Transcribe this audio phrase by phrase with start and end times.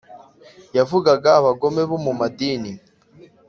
[0.77, 2.71] Yavugaga abagome bo mu madini.